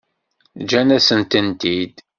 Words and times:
Ǧǧan-asen-tent-id. 0.61 1.95